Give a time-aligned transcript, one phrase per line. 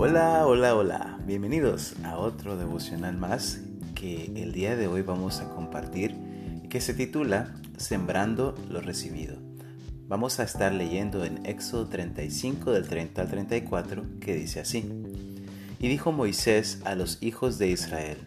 [0.00, 1.18] Hola, hola, hola.
[1.26, 3.62] Bienvenidos a otro devocional más
[3.96, 6.14] que el día de hoy vamos a compartir
[6.70, 9.38] que se titula Sembrando lo recibido.
[10.06, 14.88] Vamos a estar leyendo en Éxodo 35 del 30 al 34 que dice así.
[15.80, 18.18] Y dijo Moisés a los hijos de Israel,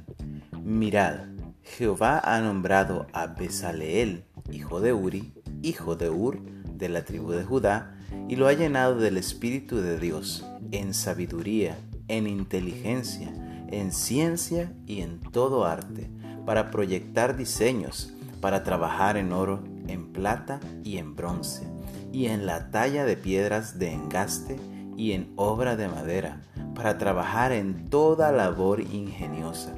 [0.61, 1.21] Mirad,
[1.63, 6.41] Jehová ha nombrado a Besaleel, hijo de Uri, hijo de Ur,
[6.75, 7.97] de la tribu de Judá,
[8.27, 13.31] y lo ha llenado del Espíritu de Dios, en sabiduría, en inteligencia,
[13.69, 16.09] en ciencia y en todo arte,
[16.45, 21.63] para proyectar diseños, para trabajar en oro, en plata y en bronce,
[22.11, 24.57] y en la talla de piedras de engaste
[24.97, 26.41] y en obra de madera,
[26.75, 29.73] para trabajar en toda labor ingeniosa.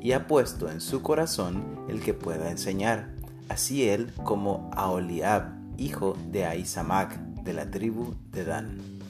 [0.00, 3.14] Y ha puesto en su corazón el que pueda enseñar,
[3.48, 9.01] así él como Aholiab, hijo de Ahisamac, de la tribu de Dan.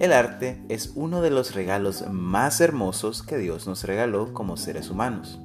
[0.00, 4.88] El arte es uno de los regalos más hermosos que Dios nos regaló como seres
[4.88, 5.38] humanos.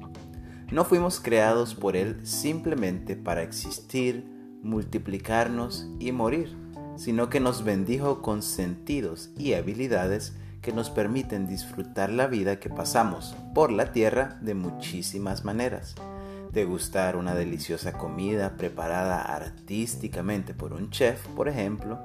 [0.72, 4.26] No fuimos creados por Él simplemente para existir,
[4.64, 6.56] multiplicarnos y morir,
[6.96, 12.70] sino que nos bendijo con sentidos y habilidades que nos permiten disfrutar la vida que
[12.70, 15.96] pasamos por la tierra de muchísimas maneras
[16.54, 22.00] degustar una deliciosa comida preparada artísticamente por un chef, por ejemplo,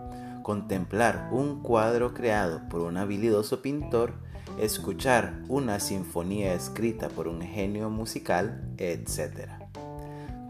[0.51, 4.15] contemplar un cuadro creado por un habilidoso pintor,
[4.59, 9.49] escuchar una sinfonía escrita por un genio musical, etc.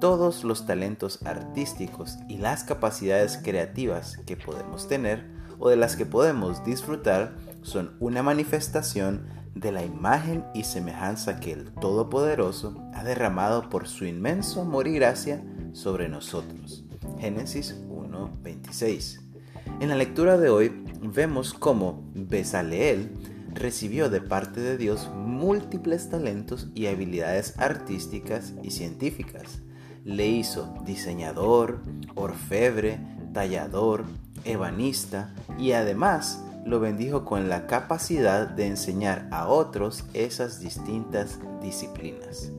[0.01, 5.27] Todos los talentos artísticos y las capacidades creativas que podemos tener
[5.59, 11.53] o de las que podemos disfrutar son una manifestación de la imagen y semejanza que
[11.53, 16.87] el Todopoderoso ha derramado por su inmenso amor y gracia sobre nosotros.
[17.19, 19.30] Génesis 1:26.
[19.81, 23.17] En la lectura de hoy vemos cómo Besaleel
[23.55, 29.63] recibió de parte de Dios múltiples talentos y habilidades artísticas y científicas.
[30.05, 31.81] Le hizo diseñador,
[32.15, 33.01] orfebre,
[33.33, 34.05] tallador,
[34.45, 42.53] ebanista y además lo bendijo con la capacidad de enseñar a otros esas distintas disciplinas.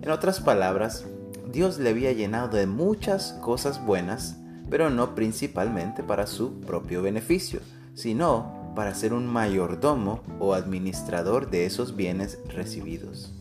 [0.00, 1.04] En otras palabras,
[1.50, 4.36] Dios le había llenado de muchas cosas buenas,
[4.70, 7.60] pero no principalmente para su propio beneficio,
[7.94, 13.34] sino para ser un mayordomo o administrador de esos bienes recibidos.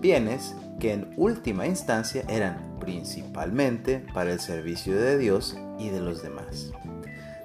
[0.00, 6.22] Bienes que en última instancia eran principalmente para el servicio de Dios y de los
[6.22, 6.72] demás.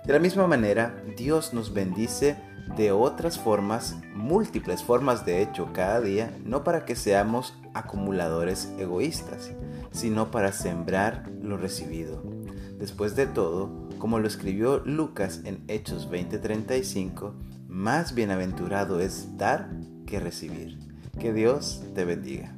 [0.06, 2.38] De la misma manera, Dios nos bendice
[2.78, 9.52] de otras formas, múltiples formas de hecho cada día, no para que seamos acumuladores egoístas,
[9.92, 12.35] sino para sembrar lo recibido.
[12.78, 17.34] Después de todo, como lo escribió Lucas en Hechos 20:35,
[17.68, 19.70] más bienaventurado es dar
[20.06, 20.78] que recibir.
[21.20, 22.56] Que Dios te bendiga.